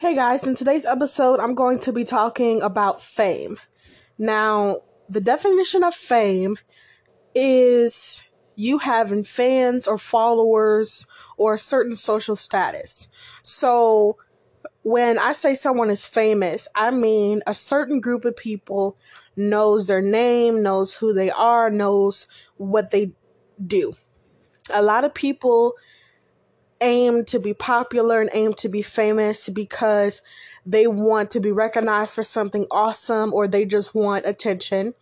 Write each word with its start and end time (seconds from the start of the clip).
Hey 0.00 0.14
guys, 0.14 0.46
in 0.46 0.54
today's 0.54 0.86
episode, 0.86 1.40
I'm 1.40 1.54
going 1.54 1.78
to 1.80 1.92
be 1.92 2.04
talking 2.04 2.62
about 2.62 3.02
fame. 3.02 3.58
Now, 4.16 4.78
the 5.10 5.20
definition 5.20 5.84
of 5.84 5.94
fame 5.94 6.56
is 7.34 8.22
you 8.56 8.78
having 8.78 9.24
fans 9.24 9.86
or 9.86 9.98
followers 9.98 11.06
or 11.36 11.52
a 11.52 11.58
certain 11.58 11.94
social 11.96 12.34
status. 12.34 13.08
So, 13.42 14.16
when 14.80 15.18
I 15.18 15.32
say 15.32 15.54
someone 15.54 15.90
is 15.90 16.06
famous, 16.06 16.66
I 16.74 16.92
mean 16.92 17.42
a 17.46 17.54
certain 17.54 18.00
group 18.00 18.24
of 18.24 18.34
people 18.38 18.96
knows 19.36 19.86
their 19.86 20.00
name, 20.00 20.62
knows 20.62 20.94
who 20.94 21.12
they 21.12 21.30
are, 21.30 21.68
knows 21.68 22.26
what 22.56 22.90
they 22.90 23.12
do. 23.66 23.92
A 24.70 24.80
lot 24.80 25.04
of 25.04 25.12
people 25.12 25.74
aim 26.80 27.24
to 27.26 27.38
be 27.38 27.54
popular 27.54 28.20
and 28.20 28.30
aim 28.32 28.54
to 28.54 28.68
be 28.68 28.82
famous 28.82 29.48
because 29.48 30.22
they 30.64 30.86
want 30.86 31.30
to 31.32 31.40
be 31.40 31.52
recognized 31.52 32.14
for 32.14 32.24
something 32.24 32.66
awesome 32.70 33.32
or 33.32 33.48
they 33.48 33.64
just 33.64 33.94
want 33.94 34.26
attention. 34.26 34.94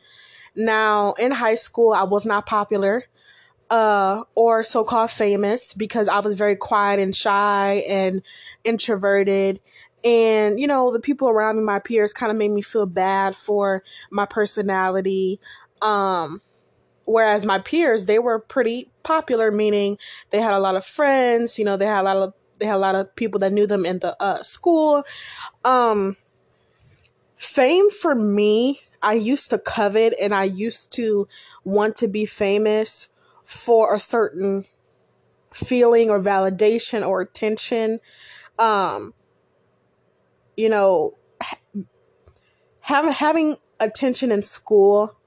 Now, 0.55 1.13
in 1.15 1.31
high 1.31 1.55
school, 1.55 1.93
I 1.93 2.05
was 2.05 2.25
not 2.25 2.47
popular 2.47 3.05
uh, 3.71 4.25
or 4.35 4.65
so 4.65 4.85
called 4.85 5.11
famous 5.11 5.75
because 5.75 6.09
I 6.09 6.21
was 6.21 6.35
very 6.35 6.57
quiet 6.57 7.01
and 7.01 7.15
shy 7.15 7.85
and 7.89 8.23
introverted. 8.65 9.61
And, 10.05 10.59
you 10.61 10.67
know, 10.67 10.93
the 10.93 11.01
people 11.01 11.29
around 11.29 11.57
me, 11.57 11.65
my 11.65 11.81
peers, 11.81 12.13
kind 12.13 12.31
of 12.31 12.39
made 12.39 12.51
me 12.51 12.63
feel 12.63 12.87
bad 12.87 13.37
for 13.37 13.83
my 14.11 14.27
personality. 14.27 15.41
Um, 15.83 16.41
whereas 17.05 17.47
my 17.47 17.59
peers 17.59 18.07
they 18.07 18.19
were 18.19 18.39
pretty 18.39 18.91
popular 19.09 19.51
meaning 19.51 19.97
they 20.31 20.41
had 20.41 20.53
a 20.53 20.59
lot 20.59 20.77
of 20.77 20.85
friends 20.85 21.59
you 21.59 21.65
know 21.65 21.77
they 21.79 21.87
had 21.87 22.03
a 22.03 22.09
lot 22.11 22.17
of 22.17 22.35
they 22.59 22.67
had 22.67 22.77
a 22.77 22.87
lot 22.89 22.95
of 22.95 23.15
people 23.17 23.39
that 23.41 23.53
knew 23.53 23.67
them 23.67 23.87
in 23.87 24.01
the 24.01 24.21
uh, 24.21 24.43
school. 24.43 25.05
Um 25.65 26.17
fame 27.37 27.89
for 27.89 28.17
me 28.17 28.81
i 29.01 29.15
used 29.15 29.49
to 29.51 29.59
covet 29.61 30.13
and 30.21 30.35
i 30.35 30.43
used 30.43 30.91
to 30.91 31.29
want 31.63 31.95
to 31.95 32.09
be 32.09 32.27
famous 32.27 33.09
for 33.45 33.95
a 33.95 33.99
certain 33.99 34.65
feeling 35.55 36.11
or 36.11 36.21
validation 36.21 37.07
or 37.07 37.21
attention. 37.21 37.99
Um 38.59 39.15
you 40.57 40.69
know 40.69 41.17
having 42.81 43.13
having 43.13 43.57
attention 43.81 44.33
in 44.33 44.43
school 44.43 45.19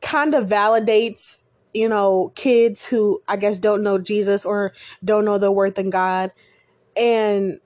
kind 0.00 0.34
of 0.34 0.48
validates, 0.48 1.42
you 1.72 1.88
know, 1.88 2.32
kids 2.34 2.84
who 2.84 3.22
I 3.28 3.36
guess 3.36 3.58
don't 3.58 3.82
know 3.82 3.98
Jesus 3.98 4.44
or 4.44 4.72
don't 5.04 5.24
know 5.24 5.38
the 5.38 5.52
worth 5.52 5.78
in 5.78 5.90
God. 5.90 6.32
And 6.96 7.60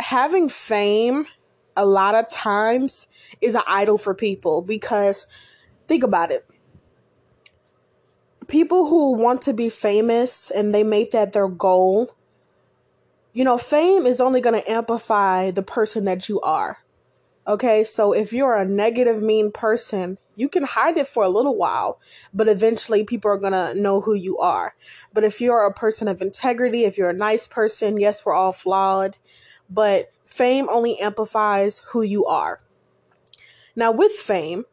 having 0.00 0.48
fame 0.48 1.26
a 1.76 1.86
lot 1.86 2.14
of 2.14 2.28
times 2.28 3.06
is 3.40 3.54
an 3.54 3.62
idol 3.66 3.98
for 3.98 4.14
people 4.14 4.62
because 4.62 5.26
think 5.88 6.02
about 6.02 6.30
it. 6.30 6.46
People 8.48 8.86
who 8.86 9.12
want 9.12 9.42
to 9.42 9.54
be 9.54 9.68
famous 9.68 10.50
and 10.50 10.74
they 10.74 10.84
make 10.84 11.12
that 11.12 11.32
their 11.32 11.48
goal, 11.48 12.14
you 13.32 13.44
know, 13.44 13.56
fame 13.56 14.06
is 14.06 14.20
only 14.20 14.40
going 14.40 14.60
to 14.60 14.70
amplify 14.70 15.50
the 15.50 15.62
person 15.62 16.04
that 16.04 16.28
you 16.28 16.40
are. 16.40 16.81
Okay, 17.44 17.82
so 17.82 18.12
if 18.12 18.32
you're 18.32 18.56
a 18.56 18.64
negative, 18.64 19.20
mean 19.20 19.50
person, 19.50 20.16
you 20.36 20.48
can 20.48 20.62
hide 20.62 20.96
it 20.96 21.08
for 21.08 21.24
a 21.24 21.28
little 21.28 21.56
while, 21.56 22.00
but 22.32 22.46
eventually 22.46 23.02
people 23.02 23.32
are 23.32 23.38
to 23.38 23.74
know 23.74 24.00
who 24.00 24.14
you 24.14 24.38
are. 24.38 24.76
But 25.12 25.24
if 25.24 25.40
you're 25.40 25.66
a 25.66 25.74
person 25.74 26.06
of 26.06 26.22
integrity, 26.22 26.84
if 26.84 26.96
you're 26.96 27.10
a 27.10 27.14
nice 27.14 27.48
person, 27.48 27.98
yes, 27.98 28.24
we're 28.24 28.32
all 28.32 28.52
flawed, 28.52 29.16
but 29.68 30.12
fame 30.24 30.68
only 30.70 31.00
amplifies 31.00 31.80
who 31.88 32.02
you 32.02 32.26
are. 32.26 32.60
Now, 33.74 33.90
with 33.90 34.12
fame 34.12 34.64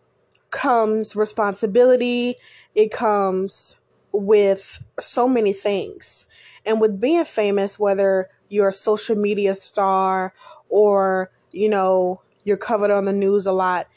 comes 0.51 1.15
responsibility, 1.15 2.35
it 2.75 2.91
comes 2.91 3.81
with 4.11 4.83
so 4.99 5.27
many 5.27 5.53
things. 5.53 6.27
And 6.67 6.79
with 6.79 6.99
being 6.99 7.25
famous, 7.25 7.79
whether 7.79 8.29
you're 8.47 8.69
a 8.69 8.73
social 8.73 9.15
media 9.15 9.55
star 9.55 10.33
or, 10.69 11.31
you 11.51 11.69
know, 11.69 12.21
you're 12.49 12.57
covered 12.57 12.91
on 12.91 13.05
the 13.05 13.13
news 13.13 13.45
a 13.45 13.53
lot, 13.53 13.87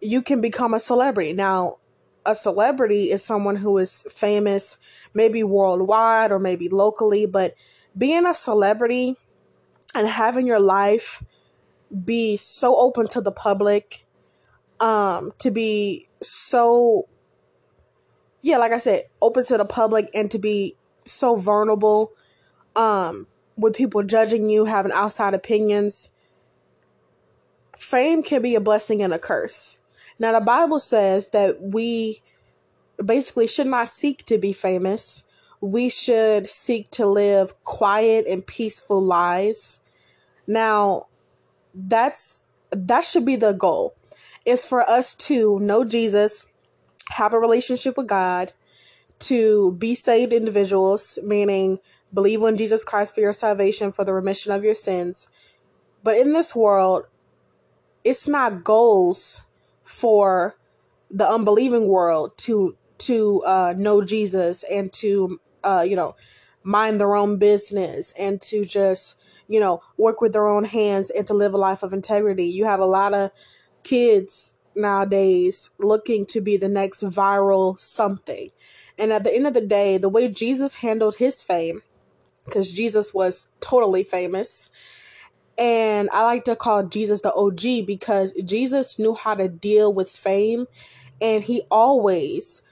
you 0.00 0.20
can 0.20 0.40
become 0.40 0.74
a 0.74 0.80
celebrity. 0.80 1.32
Now, 1.32 1.76
a 2.26 2.34
celebrity 2.34 3.10
is 3.10 3.24
someone 3.24 3.56
who 3.56 3.78
is 3.78 4.04
famous, 4.10 4.76
maybe 5.14 5.44
worldwide 5.44 6.32
or 6.32 6.40
maybe 6.40 6.68
locally, 6.68 7.26
but 7.26 7.54
being 7.96 8.26
a 8.26 8.34
celebrity 8.34 9.16
and 9.94 10.08
having 10.08 10.46
your 10.46 10.60
life 10.60 11.22
be 12.04 12.36
so 12.36 12.74
open 12.76 13.06
to 13.08 13.20
the 13.20 13.32
public, 13.32 14.06
um, 14.80 15.32
to 15.38 15.50
be 15.50 16.08
so, 16.22 17.08
yeah, 18.40 18.56
like 18.56 18.72
I 18.72 18.78
said, 18.78 19.02
open 19.20 19.44
to 19.44 19.58
the 19.58 19.64
public 19.64 20.08
and 20.14 20.30
to 20.30 20.38
be 20.38 20.76
so 21.06 21.36
vulnerable, 21.36 22.12
um, 22.74 23.26
with 23.56 23.74
people 23.74 24.02
judging 24.02 24.48
you, 24.48 24.64
having 24.64 24.92
outside 24.92 25.34
opinions, 25.34 26.11
fame 27.82 28.22
can 28.22 28.40
be 28.40 28.54
a 28.54 28.60
blessing 28.60 29.02
and 29.02 29.12
a 29.12 29.18
curse. 29.18 29.82
Now, 30.18 30.32
the 30.32 30.44
Bible 30.44 30.78
says 30.78 31.30
that 31.30 31.60
we 31.60 32.22
basically 33.04 33.48
should 33.48 33.66
not 33.66 33.88
seek 33.88 34.24
to 34.26 34.38
be 34.38 34.52
famous. 34.52 35.24
We 35.60 35.88
should 35.88 36.48
seek 36.48 36.90
to 36.92 37.06
live 37.06 37.52
quiet 37.64 38.26
and 38.26 38.46
peaceful 38.46 39.02
lives. 39.02 39.80
Now, 40.46 41.06
that's 41.74 42.46
that 42.70 43.04
should 43.04 43.24
be 43.24 43.36
the 43.36 43.52
goal. 43.52 43.94
Is 44.44 44.64
for 44.64 44.88
us 44.88 45.14
to 45.14 45.58
know 45.60 45.84
Jesus, 45.84 46.46
have 47.10 47.32
a 47.32 47.38
relationship 47.38 47.96
with 47.96 48.08
God, 48.08 48.52
to 49.20 49.72
be 49.78 49.94
saved 49.94 50.32
individuals, 50.32 51.18
meaning 51.22 51.78
believe 52.12 52.42
in 52.42 52.56
Jesus 52.56 52.84
Christ 52.84 53.14
for 53.14 53.20
your 53.20 53.32
salvation 53.32 53.92
for 53.92 54.04
the 54.04 54.12
remission 54.12 54.52
of 54.52 54.64
your 54.64 54.74
sins. 54.74 55.28
But 56.02 56.16
in 56.16 56.32
this 56.32 56.56
world, 56.56 57.06
it's 58.04 58.28
not 58.28 58.64
goals 58.64 59.42
for 59.84 60.56
the 61.10 61.26
unbelieving 61.26 61.88
world 61.88 62.36
to 62.38 62.76
to 62.98 63.42
uh, 63.42 63.74
know 63.76 64.02
Jesus 64.04 64.64
and 64.64 64.92
to 64.94 65.40
uh, 65.64 65.84
you 65.86 65.96
know 65.96 66.14
mind 66.62 67.00
their 67.00 67.16
own 67.16 67.38
business 67.38 68.12
and 68.18 68.40
to 68.40 68.64
just 68.64 69.16
you 69.48 69.60
know 69.60 69.82
work 69.96 70.20
with 70.20 70.32
their 70.32 70.48
own 70.48 70.64
hands 70.64 71.10
and 71.10 71.26
to 71.26 71.34
live 71.34 71.54
a 71.54 71.58
life 71.58 71.82
of 71.82 71.92
integrity. 71.92 72.46
You 72.46 72.64
have 72.64 72.80
a 72.80 72.86
lot 72.86 73.14
of 73.14 73.30
kids 73.82 74.54
nowadays 74.74 75.70
looking 75.78 76.26
to 76.26 76.40
be 76.40 76.56
the 76.56 76.68
next 76.68 77.02
viral 77.02 77.78
something. 77.78 78.50
And 78.98 79.12
at 79.12 79.24
the 79.24 79.34
end 79.34 79.46
of 79.46 79.54
the 79.54 79.60
day, 79.66 79.98
the 79.98 80.08
way 80.08 80.28
Jesus 80.28 80.74
handled 80.74 81.16
his 81.16 81.42
fame, 81.42 81.82
because 82.44 82.72
Jesus 82.72 83.12
was 83.12 83.48
totally 83.60 84.04
famous, 84.04 84.70
and 85.58 86.08
I 86.12 86.24
like 86.24 86.44
to 86.44 86.56
call 86.56 86.84
Jesus 86.84 87.20
the 87.20 87.32
OG 87.32 87.86
because 87.86 88.32
Jesus 88.44 88.98
knew 88.98 89.14
how 89.14 89.34
to 89.34 89.48
deal 89.48 89.92
with 89.92 90.10
fame 90.10 90.66
and 91.20 91.42
he 91.42 91.62
always, 91.70 92.62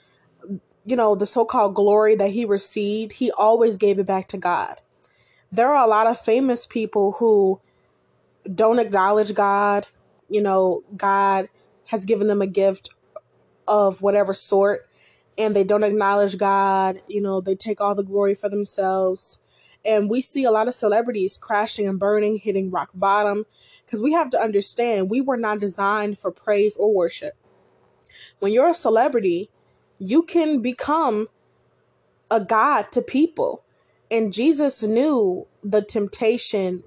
you 0.85 0.97
know, 0.97 1.15
the 1.15 1.27
so 1.27 1.45
called 1.45 1.75
glory 1.75 2.15
that 2.17 2.31
he 2.31 2.45
received, 2.45 3.13
he 3.13 3.31
always 3.33 3.77
gave 3.77 3.99
it 3.99 4.07
back 4.07 4.29
to 4.29 4.39
God. 4.39 4.77
There 5.53 5.69
are 5.69 5.85
a 5.85 5.89
lot 5.89 6.07
of 6.07 6.19
famous 6.19 6.67
people 6.67 7.13
who 7.13 7.61
don't 8.55 8.79
acknowledge 8.79 9.35
God. 9.35 9.87
You 10.29 10.43
know, 10.43 10.83
God 10.97 11.49
has 11.87 12.05
given 12.05 12.29
them 12.29 12.41
a 12.41 12.47
gift 12.47 12.91
of 13.69 14.01
whatever 14.01 14.33
sort 14.33 14.81
and 15.37 15.55
they 15.55 15.65
don't 15.65 15.85
acknowledge 15.85 16.39
God. 16.39 17.03
You 17.09 17.21
know, 17.21 17.41
they 17.41 17.55
take 17.55 17.81
all 17.81 17.95
the 17.95 18.05
glory 18.05 18.35
for 18.35 18.49
themselves 18.49 19.41
and 19.85 20.11
we 20.11 20.21
see 20.21 20.45
a 20.45 20.51
lot 20.51 20.69
of 20.69 20.75
celebrities 20.75 21.39
crashing 21.39 21.89
and 21.89 21.99
burning, 21.99 22.37
hitting 22.37 22.71
rock 22.71 22.91
bottom, 22.95 23.45
because 23.85 24.03
we 24.03 24.13
have 24.13 24.31
to 24.31 24.39
understand 24.39 25.11
we 25.11 25.21
were 25.21 25.37
not 25.37 25.61
designed 25.61 26.19
for 26.19 26.31
praise 26.31 26.77
or 26.77 26.95
worship. 26.95 27.33
When 28.41 28.53
you're 28.53 28.69
a 28.69 28.75
celebrity, 28.75 29.51
you 29.99 30.23
can 30.23 30.61
become 30.61 31.29
a 32.31 32.41
god 32.41 32.93
to 32.93 33.03
people. 33.03 33.63
And 34.11 34.33
Jesus 34.33 34.83
knew 34.83 35.47
the 35.63 35.83
temptation 35.83 36.85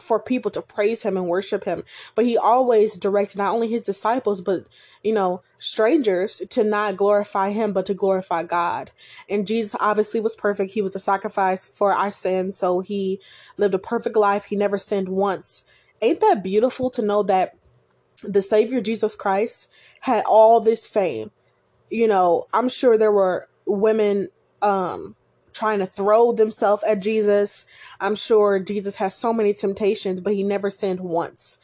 for 0.00 0.20
people 0.20 0.50
to 0.52 0.62
praise 0.62 1.02
him 1.02 1.16
and 1.16 1.28
worship 1.28 1.64
him. 1.64 1.82
But 2.14 2.24
he 2.24 2.36
always 2.36 2.96
directed 2.96 3.38
not 3.38 3.54
only 3.54 3.68
his 3.68 3.82
disciples, 3.82 4.40
but, 4.40 4.68
you 5.02 5.12
know, 5.12 5.42
strangers 5.58 6.42
to 6.50 6.64
not 6.64 6.96
glorify 6.96 7.50
him, 7.50 7.72
but 7.72 7.86
to 7.86 7.94
glorify 7.94 8.42
God. 8.42 8.90
And 9.28 9.46
Jesus 9.46 9.74
obviously 9.80 10.20
was 10.20 10.36
perfect. 10.36 10.72
He 10.72 10.82
was 10.82 10.94
a 10.96 11.00
sacrifice 11.00 11.66
for 11.66 11.92
our 11.92 12.10
sins. 12.10 12.56
So 12.56 12.80
he 12.80 13.20
lived 13.56 13.74
a 13.74 13.78
perfect 13.78 14.16
life. 14.16 14.44
He 14.44 14.56
never 14.56 14.78
sinned 14.78 15.08
once. 15.08 15.64
Ain't 16.00 16.20
that 16.20 16.42
beautiful 16.42 16.90
to 16.90 17.02
know 17.02 17.22
that 17.24 17.56
the 18.22 18.42
Savior 18.42 18.80
Jesus 18.80 19.14
Christ 19.14 19.68
had 20.00 20.24
all 20.26 20.60
this 20.60 20.86
fame? 20.86 21.30
You 21.90 22.06
know, 22.06 22.44
I'm 22.52 22.68
sure 22.68 22.96
there 22.96 23.12
were 23.12 23.48
women 23.66 24.28
um 24.62 25.14
trying 25.52 25.78
to 25.80 25.86
throw 25.86 26.32
themselves 26.32 26.82
at 26.84 27.00
Jesus. 27.00 27.64
I'm 28.00 28.14
sure 28.14 28.58
Jesus 28.58 28.94
has 28.96 29.14
so 29.14 29.32
many 29.32 29.52
temptations, 29.52 30.20
but 30.20 30.34
he 30.34 30.42
never 30.42 30.70
sinned 30.70 31.00
once. 31.00 31.58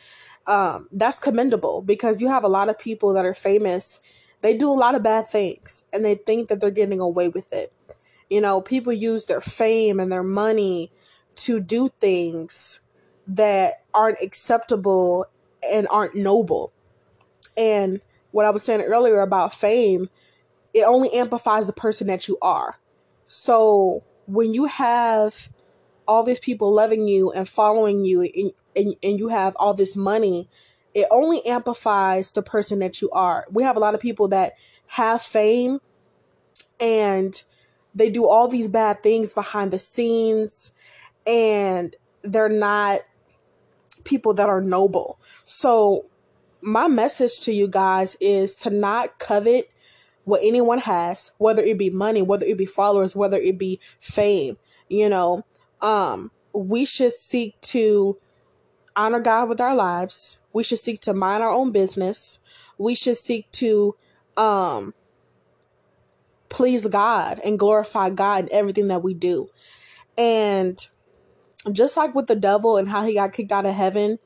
Um, 0.46 0.88
that's 0.92 1.18
commendable 1.18 1.82
because 1.82 2.20
you 2.20 2.28
have 2.28 2.44
a 2.44 2.48
lot 2.48 2.68
of 2.68 2.78
people 2.78 3.14
that 3.14 3.24
are 3.24 3.34
famous. 3.34 4.00
They 4.42 4.56
do 4.56 4.70
a 4.70 4.74
lot 4.74 4.94
of 4.94 5.02
bad 5.02 5.26
things 5.26 5.84
and 5.92 6.04
they 6.04 6.16
think 6.16 6.48
that 6.48 6.60
they're 6.60 6.70
getting 6.70 7.00
away 7.00 7.28
with 7.28 7.52
it. 7.52 7.72
You 8.28 8.40
know, 8.40 8.60
people 8.60 8.92
use 8.92 9.26
their 9.26 9.40
fame 9.40 10.00
and 10.00 10.12
their 10.12 10.22
money 10.22 10.90
to 11.36 11.60
do 11.60 11.88
things 12.00 12.80
that 13.26 13.84
aren't 13.94 14.20
acceptable 14.22 15.26
and 15.62 15.88
aren't 15.90 16.14
noble. 16.14 16.72
And 17.56 18.00
what 18.32 18.44
I 18.44 18.50
was 18.50 18.62
saying 18.62 18.82
earlier 18.82 19.20
about 19.20 19.54
fame, 19.54 20.10
it 20.74 20.82
only 20.82 21.12
amplifies 21.12 21.66
the 21.66 21.72
person 21.72 22.08
that 22.08 22.28
you 22.28 22.36
are. 22.42 22.78
So 23.36 24.04
when 24.26 24.54
you 24.54 24.66
have 24.66 25.48
all 26.06 26.22
these 26.22 26.38
people 26.38 26.72
loving 26.72 27.08
you 27.08 27.32
and 27.32 27.48
following 27.48 28.04
you 28.04 28.22
and, 28.22 28.52
and, 28.76 28.94
and 29.02 29.18
you 29.18 29.26
have 29.26 29.56
all 29.56 29.74
this 29.74 29.96
money, 29.96 30.48
it 30.94 31.08
only 31.10 31.44
amplifies 31.44 32.30
the 32.30 32.42
person 32.42 32.78
that 32.78 33.02
you 33.02 33.10
are. 33.10 33.44
We 33.50 33.64
have 33.64 33.76
a 33.76 33.80
lot 33.80 33.92
of 33.92 34.00
people 34.00 34.28
that 34.28 34.52
have 34.86 35.20
fame 35.20 35.80
and 36.78 37.42
they 37.92 38.08
do 38.08 38.24
all 38.24 38.46
these 38.46 38.68
bad 38.68 39.02
things 39.02 39.32
behind 39.32 39.72
the 39.72 39.80
scenes 39.80 40.70
and 41.26 41.96
they're 42.22 42.48
not 42.48 43.00
people 44.04 44.32
that 44.34 44.48
are 44.48 44.60
noble. 44.60 45.18
So 45.44 46.06
my 46.62 46.86
message 46.86 47.40
to 47.40 47.52
you 47.52 47.66
guys 47.66 48.16
is 48.20 48.54
to 48.54 48.70
not 48.70 49.18
covet 49.18 49.68
what 50.24 50.40
anyone 50.42 50.78
has, 50.78 51.32
whether 51.38 51.62
it 51.62 51.78
be 51.78 51.90
money, 51.90 52.22
whether 52.22 52.46
it 52.46 52.58
be 52.58 52.66
followers, 52.66 53.14
whether 53.14 53.36
it 53.36 53.58
be 53.58 53.80
fame, 54.00 54.56
you 54.88 55.08
know. 55.08 55.44
Um, 55.82 56.30
we 56.54 56.84
should 56.84 57.12
seek 57.12 57.60
to 57.62 58.18
honor 58.96 59.20
God 59.20 59.48
with 59.48 59.60
our 59.60 59.74
lives. 59.74 60.38
We 60.52 60.62
should 60.62 60.78
seek 60.78 61.00
to 61.02 61.14
mind 61.14 61.42
our 61.42 61.50
own 61.50 61.72
business. 61.72 62.38
We 62.78 62.94
should 62.94 63.16
seek 63.16 63.50
to 63.52 63.94
um 64.36 64.94
please 66.48 66.86
God 66.86 67.40
and 67.44 67.58
glorify 67.58 68.10
God 68.10 68.44
in 68.44 68.52
everything 68.52 68.88
that 68.88 69.02
we 69.02 69.14
do. 69.14 69.48
And 70.16 70.78
just 71.72 71.96
like 71.96 72.14
with 72.14 72.26
the 72.26 72.36
devil 72.36 72.76
and 72.76 72.88
how 72.88 73.02
he 73.02 73.14
got 73.14 73.32
kicked 73.32 73.52
out 73.52 73.66
of 73.66 73.74
heaven 73.74 74.18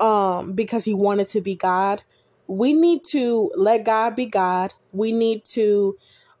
um 0.00 0.52
because 0.54 0.84
he 0.84 0.94
wanted 0.94 1.28
to 1.30 1.40
be 1.40 1.56
God, 1.56 2.02
we 2.46 2.72
need 2.72 3.04
to 3.10 3.50
let 3.56 3.84
God 3.84 4.16
be 4.16 4.26
God. 4.26 4.72
We 4.92 5.12
need 5.12 5.44
to 5.46 5.96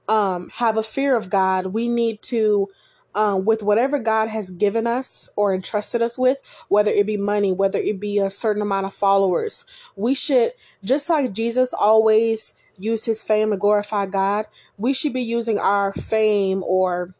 um 0.08 0.50
have 0.50 0.76
a 0.76 0.82
fear 0.82 1.16
of 1.16 1.30
God. 1.30 1.66
We 1.66 1.88
need 1.88 2.22
to 2.22 2.68
um, 3.14 3.44
with 3.44 3.62
whatever 3.62 3.98
God 3.98 4.28
has 4.28 4.50
given 4.50 4.86
us 4.86 5.28
or 5.36 5.54
entrusted 5.54 6.02
us 6.02 6.18
with, 6.18 6.38
whether 6.68 6.90
it 6.90 7.06
be 7.06 7.16
money, 7.16 7.52
whether 7.52 7.78
it 7.78 8.00
be 8.00 8.18
a 8.18 8.30
certain 8.30 8.62
amount 8.62 8.86
of 8.86 8.94
followers, 8.94 9.64
we 9.96 10.14
should, 10.14 10.52
just 10.82 11.08
like 11.08 11.32
Jesus 11.32 11.72
always 11.72 12.54
use 12.76 13.04
his 13.04 13.22
fame 13.22 13.50
to 13.50 13.56
glorify 13.56 14.06
God, 14.06 14.46
we 14.78 14.92
should 14.92 15.12
be 15.12 15.22
using 15.22 15.58
our 15.58 15.92
fame 15.92 16.62
or 16.64 17.14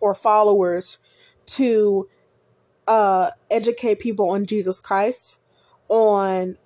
or 0.00 0.14
followers 0.14 0.98
to 1.46 2.08
uh, 2.86 3.30
educate 3.50 3.98
people 3.98 4.30
on 4.30 4.46
Jesus 4.46 4.78
Christ, 4.78 5.40
on 5.88 6.56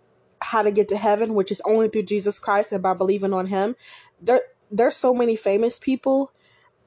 how 0.42 0.62
to 0.62 0.70
get 0.70 0.88
to 0.88 0.96
heaven, 0.96 1.34
which 1.34 1.50
is 1.50 1.62
only 1.64 1.88
through 1.88 2.04
Jesus 2.04 2.38
Christ 2.38 2.72
and 2.72 2.82
by 2.82 2.94
believing 2.94 3.32
on 3.32 3.46
Him. 3.46 3.76
There, 4.20 4.40
there's 4.70 4.96
so 4.96 5.14
many 5.14 5.36
famous 5.36 5.78
people 5.78 6.32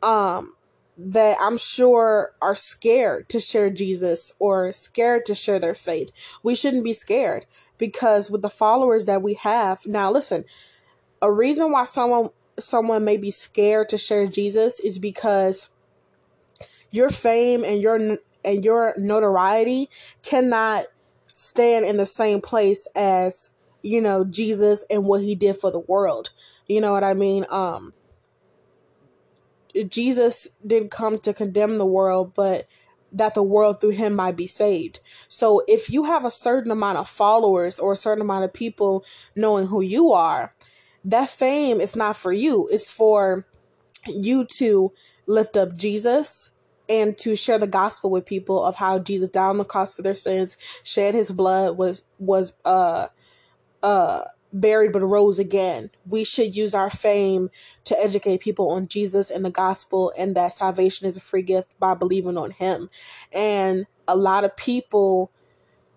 um, 0.04 0.54
that 0.98 1.38
I'm 1.42 1.58
sure 1.58 2.32
are 2.42 2.56
scared 2.56 3.30
to 3.30 3.40
share 3.40 3.70
Jesus 3.70 4.34
or 4.40 4.72
scared 4.72 5.26
to 5.26 5.36
share 5.36 5.60
their 5.60 5.74
faith. 5.74 6.10
We 6.44 6.56
shouldn't 6.56 6.84
be 6.84 6.94
scared 6.94 7.46
because 7.78 8.32
with 8.32 8.42
the 8.42 8.50
followers 8.50 9.06
that 9.06 9.22
we 9.22 9.36
have 9.36 9.86
now, 9.86 10.12
listen, 10.12 10.46
a 11.22 11.32
reason 11.32 11.72
why 11.72 11.86
someone 11.86 12.30
someone 12.58 13.04
may 13.04 13.18
be 13.18 13.32
scared 13.32 13.90
to 13.90 13.98
share 13.98 14.28
Jesus 14.28 14.80
is 14.80 14.98
because 14.98 15.70
your 16.92 17.10
fame 17.10 17.64
and 17.66 17.82
your 17.82 18.18
and 18.46 18.64
your 18.64 18.94
notoriety 18.98 19.90
cannot 20.22 20.86
stand 21.36 21.86
in 21.86 21.98
the 21.98 22.06
same 22.06 22.40
place 22.40 22.88
as 22.96 23.50
you 23.82 24.00
know 24.00 24.24
Jesus 24.24 24.86
and 24.90 25.04
what 25.04 25.22
he 25.22 25.36
did 25.36 25.58
for 25.58 25.70
the 25.70 25.82
world. 25.82 26.32
You 26.68 26.80
know 26.80 26.94
what 26.94 27.04
I 27.04 27.14
mean? 27.14 27.46
Um 27.50 27.92
Jesus 29.90 30.48
didn't 30.66 30.92
come 30.92 31.18
to 31.20 31.34
condemn 31.34 31.78
the 31.78 31.86
world, 31.86 32.34
but 32.34 32.68
that 33.12 33.34
the 33.34 33.44
world 33.44 33.82
through 33.82 33.90
him 33.90 34.16
might 34.16 34.38
be 34.38 34.48
saved. 34.48 35.02
So 35.28 35.62
if 35.68 35.90
you 35.90 36.06
have 36.06 36.24
a 36.24 36.32
certain 36.32 36.72
amount 36.72 37.00
of 37.00 37.10
followers 37.10 37.80
or 37.80 37.92
a 37.92 37.98
certain 37.98 38.22
amount 38.22 38.46
of 38.46 38.54
people 38.54 39.04
knowing 39.36 39.68
who 39.68 39.82
you 39.82 40.14
are, 40.14 40.54
that 41.04 41.28
fame 41.28 41.82
is 41.82 41.98
not 41.98 42.16
for 42.16 42.32
you. 42.32 42.70
It's 42.72 42.90
for 42.90 43.46
you 44.08 44.46
to 44.58 44.94
lift 45.28 45.58
up 45.58 45.76
Jesus 45.76 46.52
and 46.90 47.18
to 47.20 47.36
share 47.36 47.58
the 47.58 47.68
gospel 47.68 48.10
with 48.10 48.26
people 48.26 48.64
of 48.64 48.76
how 48.76 49.00
Jesus 49.00 49.30
died 49.30 49.50
on 49.50 49.58
the 49.58 49.66
cross 49.66 49.94
for 49.94 50.02
their 50.02 50.16
sins, 50.16 50.58
shed 50.84 51.14
his 51.14 51.32
blood, 51.32 51.78
was 51.78 52.04
was 52.20 52.54
uh 52.64 53.08
uh 53.84 54.24
buried 54.54 54.94
but 54.94 55.02
rose 55.02 55.38
again. 55.38 55.92
We 56.08 56.24
should 56.24 56.56
use 56.56 56.74
our 56.74 56.90
fame 56.90 57.50
to 57.86 58.00
educate 58.00 58.42
people 58.42 58.72
on 58.72 58.88
Jesus 58.88 59.30
and 59.30 59.44
the 59.44 59.52
gospel 59.52 60.14
and 60.18 60.36
that 60.36 60.54
salvation 60.54 61.08
is 61.08 61.18
a 61.18 61.22
free 61.22 61.42
gift 61.42 61.78
by 61.80 61.94
believing 61.94 62.38
on 62.38 62.52
him. 62.52 62.90
And 63.34 63.86
a 64.08 64.16
lot 64.16 64.46
of 64.46 64.56
people 64.56 65.32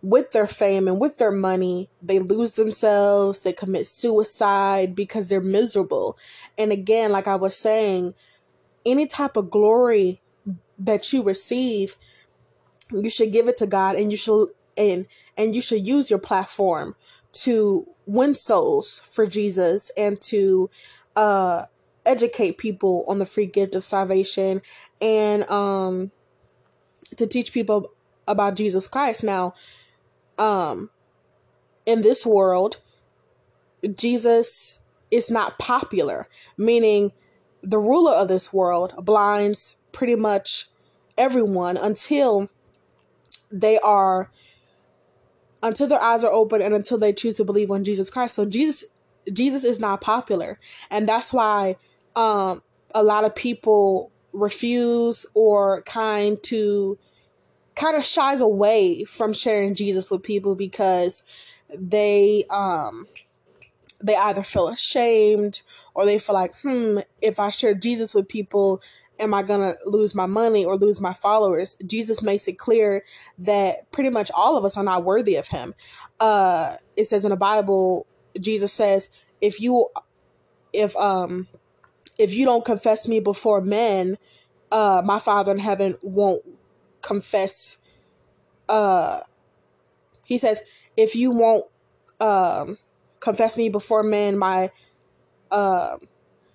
with 0.03 0.31
their 0.31 0.47
fame 0.47 0.89
and 0.89 1.01
with 1.01 1.19
their 1.19 1.33
money, 1.33 1.89
they 2.03 2.19
lose 2.19 2.53
themselves, 2.53 3.41
they 3.41 3.53
commit 3.53 3.87
suicide 3.87 4.95
because 4.95 5.29
they're 5.29 5.41
miserable. 5.41 6.19
And 6.57 6.73
again, 6.73 7.13
like 7.13 7.29
I 7.29 7.37
was 7.37 7.57
saying, 7.57 8.15
any 8.87 9.07
type 9.07 9.37
of 9.37 9.51
glory 9.51 10.21
that 10.79 11.13
you 11.13 11.23
receive, 11.23 11.97
you 12.93 13.11
should 13.11 13.33
give 13.33 13.49
it 13.49 13.57
to 13.57 13.67
God 13.67 13.97
and 13.97 14.11
you 14.11 14.17
should 14.17 14.49
and 14.77 15.07
and 15.37 15.55
you 15.55 15.61
should 15.61 15.87
use 15.87 16.09
your 16.09 16.19
platform 16.19 16.95
to 17.33 17.87
win 18.07 18.33
souls 18.33 19.01
for 19.01 19.27
Jesus 19.27 19.91
and 19.97 20.21
to 20.23 20.71
uh 21.17 21.65
educate 22.07 22.59
people 22.59 23.05
on 23.09 23.19
the 23.19 23.27
free 23.27 23.47
gift 23.47 23.75
of 23.75 23.85
salvation 23.85 24.63
and 25.01 25.49
um 25.51 26.11
to 27.17 27.27
teach 27.27 27.53
people 27.53 27.91
about 28.27 28.55
Jesus 28.55 28.87
Christ. 28.87 29.25
Now, 29.25 29.55
um 30.39 30.91
in 31.89 32.03
this 32.03 32.25
world 32.27 32.81
jesus 33.95 34.79
is 35.11 35.31
not 35.31 35.59
popular 35.59 36.29
meaning 36.57 37.13
the 37.63 37.79
ruler 37.79 38.13
of 38.13 38.29
this 38.29 38.53
world 38.53 38.95
blinds 39.05 39.77
pretty 39.93 40.17
much 40.17 40.69
everyone 41.17 41.77
until 41.77 42.49
they 43.51 43.79
are 43.79 44.31
until 45.63 45.89
their 45.89 46.01
eyes 46.01 46.23
are 46.23 46.33
open 46.33 46.63
and 46.63 46.75
until 46.75 46.99
they 46.99 47.13
choose 47.13 47.37
to 47.37 47.45
believe 47.45 47.71
on 47.71 47.85
jesus 47.85 48.11
christ. 48.11 48.35
So 48.35 48.45
jesus 48.45 48.85
jesus 49.33 49.65
is 49.65 49.79
not 49.81 50.01
popular. 50.01 50.59
And 50.91 51.09
that's 51.09 51.33
why 51.33 51.77
um 52.17 52.63
a 52.95 53.03
lot 53.03 53.25
of 53.25 53.35
people 53.35 54.13
refuse 54.33 55.27
or 55.35 55.83
kind 55.83 56.43
to 56.45 56.99
kind 57.79 57.97
of 57.97 58.05
shies 58.05 58.41
away 58.41 59.05
from 59.05 59.33
sharing 59.33 59.75
Jesus 59.75 60.11
with 60.11 60.23
people 60.23 60.55
because 60.55 61.23
they 61.73 62.45
um 62.51 63.07
they 64.03 64.17
either 64.17 64.43
feel 64.43 64.69
ashamed 64.69 65.63
or 65.95 66.05
they 66.05 66.19
feel 66.19 66.35
like, 66.35 66.55
hmm, 66.63 66.99
if 67.21 67.41
I 67.41 67.51
share 67.51 67.75
Jesus 67.75 68.15
with 68.15 68.29
people, 68.29 68.81
am 69.19 69.35
I 69.35 69.43
gonna 69.43 69.75
lose 69.87 70.15
my 70.15 70.27
money 70.27 70.65
or 70.65 70.77
lose 70.77 71.01
my 71.01 71.13
followers? 71.13 71.77
Jesus 71.87 72.23
makes 72.23 72.49
it 72.49 72.59
clear 72.59 73.05
that 73.39 73.91
pretty 73.93 74.11
much 74.11 74.31
all 74.35 74.57
of 74.57 74.65
us 74.65 74.77
are 74.77 74.85
not 74.85 75.05
worthy 75.05 75.37
of 75.37 75.49
him. 75.49 75.75
Uh 76.21 76.75
it 76.97 77.07
says 77.07 77.25
in 77.25 77.31
the 77.31 77.37
Bible, 77.37 78.07
Jesus 78.41 78.73
says, 78.73 79.09
if 79.41 79.61
you 79.61 79.89
if 80.73 80.97
um 80.97 81.49
if 82.19 82.35
you 82.35 82.45
don't 82.45 82.65
confess 82.65 83.09
me 83.09 83.21
before 83.21 83.61
men, 83.61 84.19
uh 84.73 85.03
my 85.05 85.19
father 85.19 85.53
in 85.53 85.59
heaven 85.59 85.97
won't 86.03 86.43
confess 87.03 87.79
uh 88.69 89.21
he 90.25 90.37
says 90.39 90.63
if 90.97 91.15
you 91.15 91.31
won't 91.31 91.65
um 92.21 92.77
confess 93.21 93.57
me 93.57 93.69
before 93.69 94.03
men 94.03 94.37
my 94.37 94.71
uh 95.51 95.97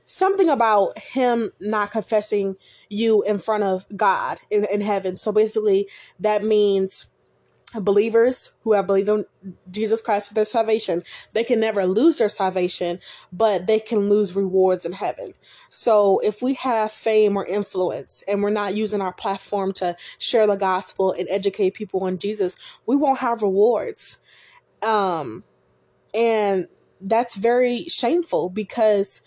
something 0.06 0.50
about 0.50 0.98
him 1.00 1.52
not 1.60 1.92
confessing 1.92 2.56
you 2.90 3.24
in 3.24 3.38
front 3.38 3.64
of 3.64 3.86
god 3.96 4.38
in, 4.50 4.66
in 4.66 4.82
heaven 4.82 5.16
so 5.16 5.32
basically 5.32 5.88
that 6.20 6.44
means 6.44 7.08
believers 7.82 8.52
who 8.64 8.74
have 8.74 8.88
believed 8.88 9.10
in 9.10 9.26
Jesus 9.72 10.02
Christ 10.02 10.28
for 10.28 10.34
their 10.34 10.46
salvation, 10.46 11.04
they 11.34 11.44
can 11.44 11.60
never 11.60 11.86
lose 11.86 12.18
their 12.18 12.30
salvation, 12.30 13.00
but 13.32 13.68
they 13.68 13.80
can 13.80 14.10
lose 14.10 14.36
rewards 14.36 14.86
in 14.86 14.94
heaven. 14.94 15.34
So 15.70 16.20
if 16.20 16.42
we 16.42 16.54
have 16.56 16.92
fame 16.92 17.36
or 17.36 17.46
influence 17.46 18.24
and 18.28 18.42
we're 18.42 18.50
not 18.50 18.76
using 18.76 19.02
our 19.02 19.14
platform 19.14 19.74
to 19.74 19.96
share 20.18 20.48
the 20.48 20.56
gospel 20.56 21.14
and 21.14 21.28
educate 21.30 21.74
people 21.74 22.04
on 22.04 22.18
Jesus, 22.18 22.56
we 22.86 22.96
won't 22.96 23.20
have 23.20 23.42
rewards. 23.42 24.18
Um 24.82 25.44
and 26.14 26.68
that's 27.02 27.36
very 27.36 27.86
shameful 27.86 28.50
because 28.50 29.22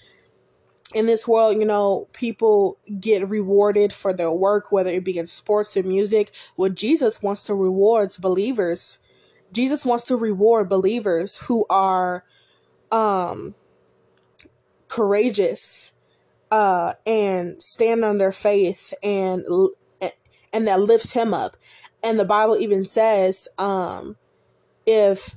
in 0.95 1.07
this 1.07 1.27
world, 1.27 1.59
you 1.59 1.65
know, 1.65 2.09
people 2.13 2.79
get 3.01 3.29
rewarded 3.29 3.93
for 3.93 4.13
their 4.13 4.31
work, 4.31 4.71
whether 4.71 4.91
it 4.91 5.05
be 5.05 5.19
in 5.19 5.27
sports 5.27 5.77
or 5.77 5.83
music. 5.83 6.33
What 6.55 6.75
Jesus 6.75 7.23
wants 7.23 7.45
to 7.45 7.55
reward 7.55 8.15
believers. 8.21 8.99
Jesus 9.53 9.85
wants 9.85 10.05
to 10.05 10.17
reward 10.17 10.69
believers 10.69 11.37
who 11.39 11.67
are 11.69 12.25
um 12.93 13.55
courageous 14.87 15.93
uh 16.53 16.93
and 17.05 17.61
stand 17.61 18.05
on 18.05 18.19
their 18.19 18.31
faith 18.31 18.95
and 19.03 19.45
and 20.53 20.69
that 20.69 20.81
lifts 20.81 21.13
him 21.13 21.35
up. 21.35 21.57
And 22.03 22.19
the 22.19 22.25
Bible 22.25 22.57
even 22.57 22.87
says 22.87 23.49
um 23.59 24.17
if 24.87 25.37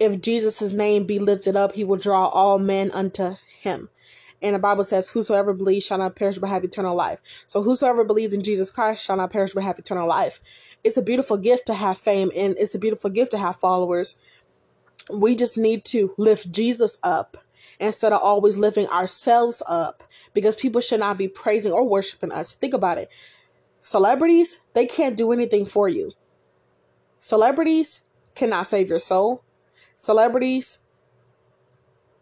if 0.00 0.20
Jesus' 0.20 0.72
name 0.72 1.06
be 1.06 1.20
lifted 1.20 1.54
up, 1.54 1.72
he 1.74 1.84
will 1.84 1.96
draw 1.96 2.26
all 2.26 2.58
men 2.58 2.90
unto 2.92 3.34
him. 3.60 3.88
And 4.44 4.54
the 4.54 4.60
Bible 4.60 4.84
says, 4.84 5.08
Whosoever 5.08 5.54
believes 5.54 5.86
shall 5.86 5.98
not 5.98 6.16
perish 6.16 6.36
but 6.36 6.50
have 6.50 6.64
eternal 6.64 6.94
life. 6.94 7.18
So 7.46 7.62
whosoever 7.62 8.04
believes 8.04 8.34
in 8.34 8.42
Jesus 8.42 8.70
Christ 8.70 9.02
shall 9.02 9.16
not 9.16 9.30
perish 9.30 9.54
but 9.54 9.62
have 9.62 9.78
eternal 9.78 10.06
life. 10.06 10.38
It's 10.84 10.98
a 10.98 11.02
beautiful 11.02 11.38
gift 11.38 11.66
to 11.66 11.74
have 11.74 11.96
fame 11.96 12.30
and 12.36 12.54
it's 12.58 12.74
a 12.74 12.78
beautiful 12.78 13.08
gift 13.08 13.30
to 13.30 13.38
have 13.38 13.56
followers. 13.56 14.16
We 15.10 15.34
just 15.34 15.56
need 15.56 15.86
to 15.86 16.14
lift 16.18 16.52
Jesus 16.52 16.98
up 17.02 17.38
instead 17.80 18.12
of 18.12 18.20
always 18.22 18.58
lifting 18.58 18.86
ourselves 18.88 19.62
up 19.66 20.04
because 20.34 20.56
people 20.56 20.82
should 20.82 21.00
not 21.00 21.16
be 21.16 21.26
praising 21.26 21.72
or 21.72 21.88
worshiping 21.88 22.30
us. 22.30 22.52
Think 22.52 22.74
about 22.74 22.98
it. 22.98 23.10
Celebrities, 23.80 24.60
they 24.74 24.84
can't 24.84 25.16
do 25.16 25.32
anything 25.32 25.64
for 25.64 25.88
you. 25.88 26.12
Celebrities 27.18 28.02
cannot 28.34 28.66
save 28.66 28.90
your 28.90 28.98
soul. 28.98 29.42
Celebrities 29.96 30.80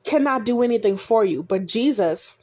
cannot 0.04 0.44
do 0.44 0.62
anything 0.62 0.96
for 0.96 1.24
you. 1.24 1.42
But 1.42 1.66
Jesus, 1.66 2.36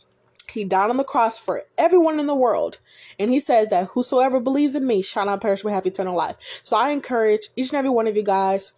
he 0.51 0.63
died 0.63 0.89
on 0.89 0.97
the 0.97 1.03
cross 1.03 1.37
for 1.37 1.63
everyone 1.77 2.19
in 2.19 2.27
the 2.27 2.35
world. 2.35 2.79
And 3.17 3.29
he 3.29 3.39
says 3.39 3.69
that 3.69 3.87
whosoever 3.87 4.39
believes 4.39 4.75
in 4.75 4.85
me 4.85 5.01
shall 5.01 5.25
not 5.25 5.41
perish 5.41 5.61
but 5.61 5.73
have 5.73 5.85
eternal 5.85 6.15
life. 6.15 6.61
So 6.63 6.77
I 6.77 6.91
encourage 6.91 7.49
each 7.55 7.69
and 7.69 7.77
every 7.77 7.89
one 7.89 8.07
of 8.07 8.15
you 8.15 8.23
guys, 8.23 8.73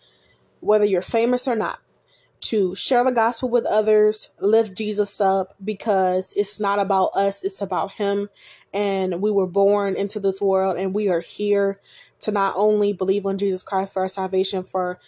whether 0.60 0.86
you're 0.86 1.02
famous 1.02 1.48
or 1.48 1.56
not, 1.56 1.80
to 2.42 2.76
share 2.76 3.04
the 3.04 3.12
gospel 3.12 3.50
with 3.50 3.66
others, 3.68 4.32
lift 4.40 4.76
Jesus 4.76 5.22
up 5.22 5.56
because 5.64 6.34
it's 6.36 6.60
not 6.60 6.80
about 6.80 7.10
us, 7.16 7.44
it's 7.44 7.62
about 7.62 7.94
him. 7.94 8.30
And 8.74 9.22
we 9.22 9.30
were 9.30 9.48
born 9.48 9.96
into 9.96 10.20
this 10.20 10.42
world 10.42 10.78
and 10.78 10.94
we 10.94 11.10
are 11.10 11.20
here 11.20 11.80
to 12.22 12.32
not 12.32 12.54
only 12.58 12.94
believe 12.94 13.26
on 13.26 13.38
Jesus 13.38 13.64
Christ 13.64 13.94
for 13.94 14.02
our 14.02 14.08
salvation, 14.08 14.64
for 14.64 15.00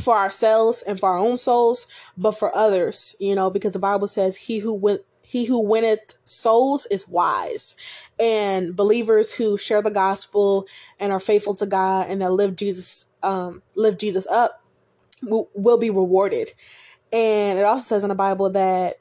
for 0.00 0.16
ourselves 0.16 0.82
and 0.82 0.98
for 0.98 1.10
our 1.10 1.18
own 1.18 1.38
souls, 1.38 1.86
but 2.16 2.32
for 2.32 2.54
others, 2.54 3.14
you 3.18 3.34
know, 3.34 3.50
because 3.50 3.72
the 3.72 3.78
Bible 3.78 4.08
says 4.08 4.36
he 4.36 4.58
who 4.58 4.74
went 4.74 5.02
he 5.22 5.44
who 5.44 5.58
winneth 5.58 6.14
souls 6.24 6.86
is 6.86 7.08
wise. 7.08 7.74
And 8.18 8.76
believers 8.76 9.32
who 9.32 9.58
share 9.58 9.82
the 9.82 9.90
gospel 9.90 10.66
and 11.00 11.12
are 11.12 11.18
faithful 11.18 11.56
to 11.56 11.66
God 11.66 12.08
and 12.08 12.22
that 12.22 12.32
live 12.32 12.56
Jesus 12.56 13.06
um 13.22 13.62
live 13.74 13.98
Jesus 13.98 14.26
up 14.28 14.62
will, 15.22 15.48
will 15.54 15.78
be 15.78 15.90
rewarded. 15.90 16.52
And 17.12 17.58
it 17.58 17.64
also 17.64 17.82
says 17.84 18.04
in 18.04 18.08
the 18.08 18.14
Bible 18.14 18.50
that 18.50 18.96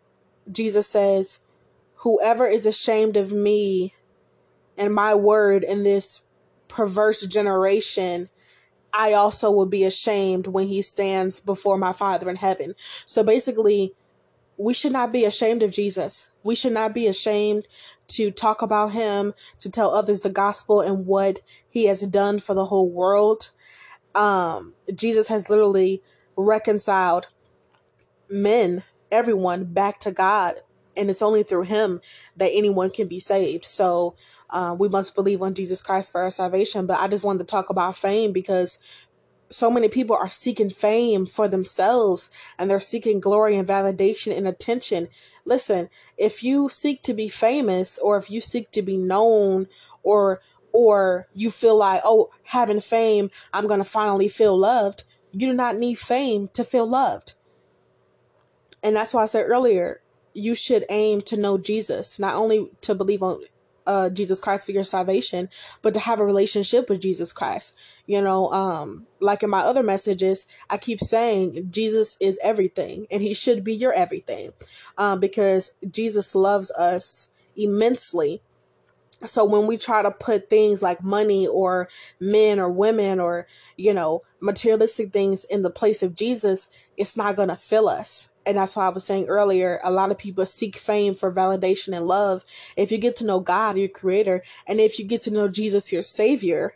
Jesus 0.52 0.88
says, 0.88 1.40
Whoever 1.98 2.46
is 2.46 2.66
ashamed 2.66 3.18
of 3.18 3.32
me 3.32 3.94
and 4.78 4.94
my 4.94 5.16
word 5.16 5.64
in 5.64 5.84
this 5.84 6.22
perverse 6.68 7.26
generation, 7.26 8.30
I 8.98 9.12
also 9.14 9.52
will 9.52 9.66
be 9.66 9.84
ashamed 9.84 10.48
when 10.48 10.68
he 10.68 10.82
stands 10.82 11.42
before 11.42 11.78
my 11.78 11.92
Father 11.92 12.30
in 12.30 12.38
heaven. 12.38 12.76
So 13.06 13.24
basically, 13.24 13.94
we 14.58 14.74
should 14.74 14.94
not 14.94 15.12
be 15.12 15.26
ashamed 15.26 15.64
of 15.64 15.72
Jesus. 15.72 16.30
We 16.44 16.56
should 16.56 16.72
not 16.72 16.94
be 16.94 17.08
ashamed 17.08 17.68
to 18.10 18.32
talk 18.32 18.62
about 18.62 18.94
him, 18.94 19.34
to 19.60 19.70
tell 19.70 19.94
others 19.94 20.22
the 20.22 20.30
gospel 20.30 20.80
and 20.80 21.06
what 21.06 21.42
he 21.70 21.86
has 21.86 22.08
done 22.08 22.40
for 22.40 22.54
the 22.54 22.66
whole 22.66 22.90
world. 22.90 23.52
Um, 24.14 24.74
Jesus 24.94 25.28
has 25.28 25.50
literally 25.50 26.02
reconciled 26.38 27.28
men, 28.30 28.84
everyone, 29.12 29.66
back 29.66 30.00
to 30.02 30.12
God. 30.12 30.56
And 30.98 31.10
it's 31.10 31.22
only 31.22 31.44
through 31.44 31.64
him 31.64 32.02
that 32.38 32.52
anyone 32.54 32.90
can 32.90 33.08
be 33.08 33.20
saved. 33.20 33.66
So 33.66 34.16
uh, 34.50 34.76
we 34.78 34.88
must 34.90 35.16
believe 35.16 35.42
on 35.42 35.54
Jesus 35.54 35.82
Christ 35.82 36.12
for 36.12 36.22
our 36.22 36.32
salvation. 36.32 36.86
But 36.86 37.00
I 37.00 37.08
just 37.08 37.24
wanted 37.24 37.40
to 37.40 37.46
talk 37.46 37.70
about 37.70 37.96
fame 37.96 38.32
because 38.32 38.78
so 39.50 39.70
many 39.70 39.88
people 39.88 40.16
are 40.16 40.30
seeking 40.30 40.70
fame 40.70 41.26
for 41.26 41.48
themselves 41.48 42.30
and 42.58 42.70
they're 42.70 42.80
seeking 42.80 43.20
glory 43.20 43.56
and 43.58 43.68
validation 43.68 44.36
and 44.36 44.48
attention. 44.48 45.08
Listen, 45.46 45.90
if 46.18 46.44
you 46.44 46.70
seek 46.70 47.02
to 47.04 47.14
be 47.14 47.28
famous 47.28 48.00
or 48.00 48.18
if 48.18 48.30
you 48.30 48.42
seek 48.42 48.72
to 48.72 48.82
be 48.82 48.98
known 48.98 49.68
or 50.04 50.42
or 50.72 51.28
you 51.34 51.50
feel 51.52 51.78
like, 51.78 52.02
"Oh, 52.04 52.32
having 52.44 52.82
fame, 52.82 53.30
I'm 53.54 53.66
going 53.66 53.80
to 53.80 53.86
finally 53.86 54.28
feel 54.28 54.58
loved." 54.58 55.04
You 55.32 55.48
do 55.48 55.54
not 55.54 55.78
need 55.78 55.96
fame 55.96 56.48
to 56.50 56.64
feel 56.64 56.88
loved. 56.88 57.34
And 58.84 58.96
that's 58.96 59.14
why 59.14 59.24
I 59.24 59.26
said 59.26 59.46
earlier, 59.48 60.02
you 60.36 60.54
should 60.54 60.86
aim 60.90 61.22
to 61.22 61.38
know 61.38 61.58
Jesus, 61.58 62.20
not 62.20 62.36
only 62.36 62.70
to 62.82 62.94
believe 62.94 63.24
on 63.24 63.40
uh, 63.88 64.10
Jesus 64.10 64.40
Christ 64.40 64.66
for 64.66 64.72
your 64.72 64.84
salvation, 64.84 65.50
but 65.82 65.94
to 65.94 66.00
have 66.00 66.20
a 66.20 66.26
relationship 66.26 66.90
with 66.90 67.00
Jesus 67.00 67.32
Christ. 67.32 67.74
You 68.06 68.22
know, 68.22 68.50
um, 68.50 69.08
like 69.20 69.44
in 69.44 69.50
my 69.50 69.60
other 69.60 69.84
messages, 69.84 70.46
I 70.70 70.78
keep 70.78 71.00
saying 71.00 71.68
Jesus 71.72 72.18
is 72.20 72.40
everything 72.44 73.08
and 73.12 73.22
he 73.22 73.34
should 73.34 73.64
be 73.64 73.74
your 73.74 73.94
everything 73.94 74.52
um, 74.98 75.20
because 75.20 75.72
Jesus 75.90 76.36
loves 76.36 76.72
us 76.72 77.30
immensely. 77.56 78.42
So 79.24 79.46
when 79.46 79.66
we 79.66 79.78
try 79.78 80.02
to 80.02 80.12
put 80.12 80.50
things 80.50 80.84
like 80.84 81.02
money 81.02 81.48
or 81.48 81.88
men 82.20 82.60
or 82.60 82.70
women 82.70 83.20
or, 83.20 83.48
you 83.78 83.94
know, 83.94 84.24
materialistic 84.42 85.14
things 85.14 85.46
in 85.46 85.62
the 85.62 85.70
place 85.70 86.04
of 86.04 86.16
Jesus, 86.16 86.68
it's 86.98 87.16
not 87.16 87.38
going 87.38 87.50
to 87.50 87.56
fill 87.56 87.88
us 87.88 88.30
and 88.46 88.58
that's 88.58 88.76
why 88.76 88.86
I 88.86 88.90
was 88.90 89.04
saying 89.04 89.28
earlier, 89.28 89.80
a 89.84 89.92
lot 89.92 90.12
of 90.12 90.18
people 90.18 90.46
seek 90.46 90.76
fame 90.76 91.16
for 91.16 91.32
validation 91.32 91.96
and 91.96 92.06
love. 92.06 92.46
If 92.76 92.92
you 92.92 92.98
get 92.98 93.16
to 93.18 93.26
know 93.26 93.40
God, 93.40 93.78
your 93.78 93.90
creator, 93.90 94.44
and 94.68 94.80
if 94.80 95.00
you 95.00 95.06
get 95.06 95.24
to 95.24 95.32
know 95.32 95.48
Jesus, 95.48 95.92
your 95.92 96.02
savior, 96.02 96.76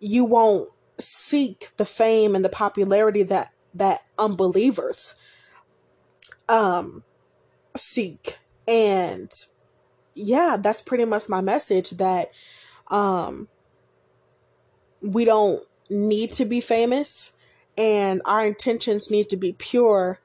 you 0.00 0.24
won't 0.24 0.68
seek 0.98 1.70
the 1.76 1.84
fame 1.84 2.34
and 2.34 2.44
the 2.44 2.48
popularity 2.48 3.22
that 3.24 3.52
that 3.74 4.00
unbelievers 4.18 5.14
um 6.48 7.02
seek. 7.76 8.38
And 8.66 9.30
yeah, 10.14 10.56
that's 10.58 10.80
pretty 10.80 11.04
much 11.04 11.28
my 11.28 11.40
message 11.42 11.90
that 11.90 12.30
um 12.88 13.48
we 15.02 15.24
don't 15.24 15.62
need 15.90 16.30
to 16.30 16.44
be 16.44 16.60
famous 16.60 17.32
and 17.76 18.22
our 18.24 18.46
intentions 18.46 19.10
need 19.10 19.28
to 19.28 19.36
be 19.36 19.52
pure 19.52 20.20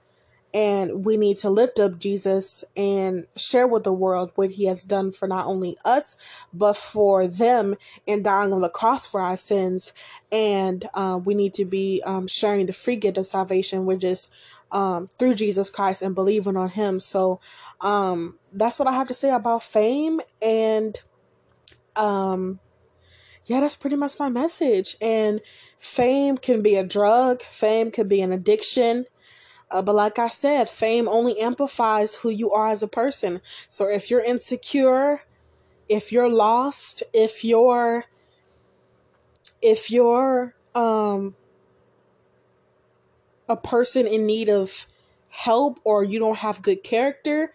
and 0.54 1.06
we 1.06 1.18
need 1.18 1.38
to 1.40 1.50
lift 1.50 1.80
up 1.80 1.98
Jesus 1.98 2.64
and 2.76 3.26
share 3.36 3.68
with 3.68 3.84
the 3.84 3.94
world 3.94 4.32
what 4.36 4.52
he 4.52 4.66
has 4.66 4.84
done 4.84 5.12
for 5.12 5.28
not 5.28 5.46
only 5.46 5.78
us, 5.86 6.16
but 6.54 6.76
for 6.76 7.28
them 7.28 7.76
in 8.06 8.24
dying 8.24 8.54
on 8.54 8.62
the 8.62 8.70
cross 8.70 9.08
for 9.08 9.22
our 9.22 9.38
sins. 9.38 9.94
And 10.32 10.88
uh, 10.94 11.20
we 11.24 11.36
need 11.36 11.54
to 11.54 11.66
be 11.66 12.02
um, 12.06 12.28
sharing 12.28 12.66
the 12.66 12.74
free 12.74 12.98
gift 12.98 13.18
of 13.18 13.26
salvation, 13.26 13.86
which 13.86 14.04
is 14.04 14.30
um, 14.72 15.08
through 15.08 15.36
Jesus 15.36 15.70
Christ 15.70 16.02
and 16.02 16.16
believing 16.16 16.58
on 16.58 16.70
him. 16.70 17.00
So 17.00 17.40
um, 17.80 18.38
that's 18.52 18.80
what 18.80 18.88
I 18.88 18.94
have 18.94 19.08
to 19.08 19.14
say 19.14 19.32
about 19.32 19.64
fame. 19.64 20.20
And 20.42 21.00
um, 21.96 22.60
yeah, 23.46 23.60
that's 23.60 23.76
pretty 23.76 23.96
much 23.96 24.20
my 24.20 24.30
message. 24.30 24.96
And 25.02 25.42
fame 25.80 26.38
can 26.38 26.62
be 26.62 26.76
a 26.76 26.84
drug, 26.84 27.42
fame 27.42 27.92
can 27.92 28.08
be 28.08 28.22
an 28.22 28.32
addiction. 28.32 29.06
Uh, 29.72 29.82
but 29.82 29.96
like 29.96 30.20
I 30.20 30.28
said, 30.28 30.70
fame 30.70 31.08
only 31.08 31.40
amplifies 31.40 32.16
who 32.16 32.30
you 32.30 32.52
are 32.52 32.68
as 32.68 32.84
a 32.84 32.88
person. 32.88 33.42
So 33.70 33.88
if 33.88 34.12
you're 34.12 34.24
insecure, 34.24 35.22
if 35.88 36.12
you're 36.12 36.30
lost, 36.30 37.04
if 37.14 37.44
you're 37.44 38.06
if 39.62 39.92
you're 39.92 40.56
um 40.76 41.36
a 43.48 43.58
person 43.58 44.08
in 44.08 44.26
need 44.26 44.50
of 44.50 44.88
help 45.30 45.80
or 45.84 46.04
you 46.04 46.20
don't 46.20 46.38
have 46.38 46.62
good 46.62 46.84
character, 46.84 47.54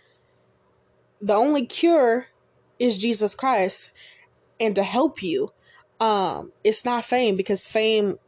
the 1.21 1.35
only 1.35 1.67
cure 1.67 2.27
is 2.79 2.99
Jesus 2.99 3.35
Christ 3.35 3.91
and 4.61 4.75
to 4.77 4.83
help 4.83 5.23
you. 5.23 5.51
um 6.01 6.53
it's 6.63 6.85
not 6.85 7.05
fame 7.05 7.37
because 7.37 7.67
fame 7.67 8.19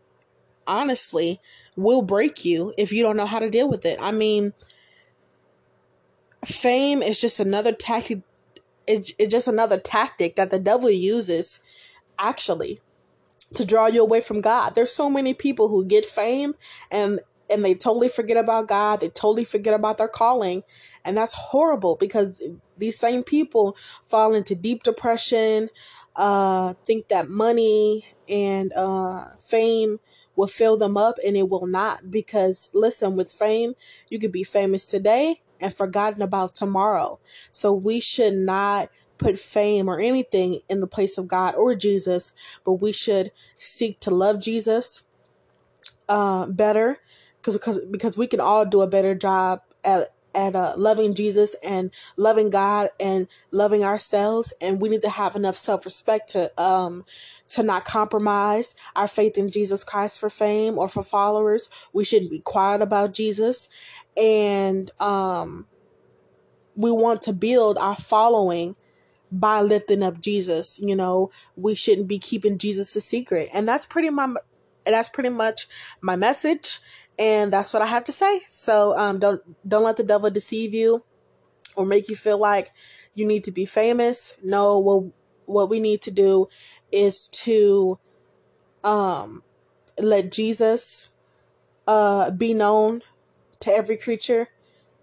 honestly 0.66 1.40
will 1.78 2.02
break 2.02 2.44
you 2.44 2.75
if 2.76 2.92
you 2.92 3.02
don't 3.02 3.16
know 3.16 3.26
how 3.26 3.38
to 3.38 3.49
deal 3.49 3.68
with 3.68 3.85
it. 3.85 3.99
I 4.00 4.11
mean, 4.11 4.52
fame 6.44 7.02
is 7.02 7.20
just 7.20 7.38
another 7.40 7.73
tactic 7.73 8.23
it, 8.87 9.12
it's 9.18 9.30
just 9.30 9.49
another 9.49 9.78
tactic 9.78 10.37
that 10.37 10.50
the 10.50 10.58
devil 10.58 10.90
uses 10.90 11.61
actually 12.18 12.80
to 13.54 13.64
draw 13.64 13.87
you 13.87 14.02
away 14.02 14.20
from 14.20 14.40
God. 14.40 14.75
There's 14.75 14.92
so 14.92 15.08
many 15.11 15.35
people 15.35 15.68
who 15.68 15.85
get 15.85 16.04
fame 16.04 16.54
and 16.90 17.20
and 17.50 17.64
they 17.64 17.75
totally 17.75 18.08
forget 18.08 18.37
about 18.37 18.68
God. 18.68 19.00
They 19.00 19.08
totally 19.08 19.44
forget 19.44 19.73
about 19.73 19.97
their 19.97 20.08
calling. 20.08 20.64
And 21.04 21.16
that's 21.16 21.32
horrible 21.32 21.97
because 21.97 22.42
these 22.76 22.99
same 22.99 23.23
people 23.23 23.75
fall 24.06 24.35
into 24.35 24.54
deep 24.54 24.82
depression, 24.82 25.70
uh, 26.16 26.75
think 26.85 27.08
that 27.08 27.30
money 27.30 28.04
and 28.28 28.70
uh, 28.75 29.28
fame 29.40 29.99
will 30.38 30.47
fill 30.47 30.76
them 30.76 30.97
up, 30.97 31.16
and 31.26 31.37
it 31.37 31.49
will 31.49 31.66
not. 31.66 32.12
Because 32.12 32.71
listen, 32.73 33.16
with 33.16 33.30
fame, 33.30 33.75
you 34.09 34.21
could 34.21 34.30
be 34.30 34.45
famous 34.45 34.87
today 34.87 35.42
and 35.61 35.75
forgotten 35.75 36.23
about 36.23 36.54
tomorrow. 36.54 37.18
So 37.50 37.73
we 37.73 37.99
should 37.99 38.35
not 38.35 38.88
put 39.18 39.37
fame 39.37 39.88
or 39.88 39.99
anything 39.99 40.61
in 40.68 40.78
the 40.78 40.87
place 40.87 41.18
of 41.18 41.26
God 41.26 41.57
or 41.57 41.75
Jesus, 41.75 42.30
but 42.64 42.75
we 42.75 42.92
should 42.92 43.33
seek 43.57 43.99
to 44.00 44.11
love 44.11 44.40
Jesus 44.40 45.02
uh, 46.09 46.47
better 46.47 47.00
because 47.40 47.80
because 47.90 48.16
we 48.16 48.28
can 48.28 48.40
all 48.40 48.64
do 48.64 48.80
a 48.80 48.87
better 48.87 49.16
job 49.16 49.61
at 49.85 50.14
at 50.38 50.54
uh, 50.54 50.73
loving 50.76 51.14
Jesus 51.14 51.57
and 51.64 51.90
loving 52.16 52.49
God 52.49 52.90
and 53.00 53.26
loving 53.50 53.83
ourselves, 53.83 54.52
and 54.61 54.80
we 54.80 54.88
need 54.88 55.02
to 55.02 55.11
have 55.11 55.35
enough 55.35 55.57
self 55.57 55.85
respect 55.85 56.30
to 56.30 56.62
um 56.62 57.04
to 57.49 57.64
not 57.64 57.85
compromise 57.85 58.76
our 58.95 59.09
faith 59.09 59.37
in 59.37 59.50
Jesus 59.50 59.83
Christ 59.83 60.21
for 60.21 60.30
fame 60.30 60.78
or 60.78 60.88
for 60.88 61.02
followers. 61.02 61.68
We 61.92 62.04
shouldn't 62.04 62.30
be 62.30 62.38
quiet 62.38 62.80
about 62.80 63.12
Jesus, 63.12 63.68
and 64.16 64.88
um 65.00 65.66
we 66.76 66.92
want 66.92 67.23
to 67.23 67.33
build 67.33 67.76
our 67.76 67.97
following 67.97 68.76
by 69.33 69.61
lifting 69.62 70.04
up 70.04 70.21
Jesus. 70.21 70.78
You 70.78 70.95
know, 70.95 71.30
we 71.57 71.75
shouldn't 71.75 72.07
be 72.07 72.21
keeping 72.21 72.59
Jesus 72.59 72.95
a 72.95 73.00
secret. 73.00 73.50
And 73.52 73.68
that's 73.68 73.87
pretty 73.87 74.11
my 74.11 74.35
that's 74.87 75.09
pretty 75.09 75.30
much 75.30 75.66
my 76.00 76.14
message. 76.14 76.78
And 77.18 77.52
that's 77.52 77.72
what 77.72 77.82
I 77.82 77.87
have 77.87 78.04
to 78.04 78.12
say. 78.12 78.40
So 78.48 78.96
um 78.96 79.18
don't 79.18 79.40
don't 79.68 79.84
let 79.84 79.96
the 79.96 80.04
devil 80.04 80.30
deceive 80.30 80.75
you 80.75 81.02
or 81.76 81.84
make 81.87 82.08
you 82.08 82.16
feel 82.16 82.38
like 82.38 82.72
you 83.14 83.26
need 83.26 83.44
to 83.44 83.52
be 83.52 83.64
famous. 83.64 84.37
No, 84.42 84.78
what 84.78 85.04
what 85.46 85.70
we 85.70 85.80
need 85.80 86.02
to 86.02 86.10
do 86.10 86.48
is 86.92 87.28
to 87.28 87.98
um 88.84 89.42
let 89.98 90.30
Jesus 90.30 91.10
uh 91.87 92.30
be 92.30 92.54
known 92.54 93.02
to 93.60 93.72
every 93.72 93.96
creature. 93.96 94.48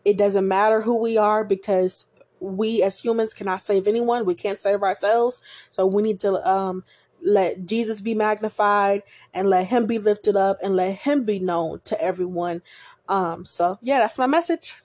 It 0.06 0.18
doesn't 0.18 0.48
matter 0.48 0.82
who 0.82 1.02
we 1.02 1.18
are 1.18 1.44
because 1.44 2.06
we 2.40 2.84
as 2.84 3.00
humans 3.00 3.34
cannot 3.34 3.62
save 3.62 3.88
anyone. 3.88 4.26
We 4.26 4.36
can't 4.36 4.60
save 4.60 4.84
ourselves. 4.84 5.40
So 5.72 5.86
we 5.86 6.02
need 6.02 6.20
to 6.22 6.48
um, 6.50 6.84
let 7.26 7.66
Jesus 7.66 8.02
be 8.02 8.14
magnified 8.14 9.04
and 9.34 9.50
let 9.50 9.68
him 9.68 9.88
be 9.88 10.00
lifted 10.00 10.38
up 10.38 10.60
and 10.64 10.76
let 10.76 10.96
him 10.96 11.26
be 11.26 11.40
known 11.40 11.82
to 11.86 12.02
everyone. 12.02 12.62
Um, 13.10 13.46
so 13.46 13.80
yeah, 13.82 14.00
that's 14.00 14.18
my 14.18 14.28
message. 14.28 14.82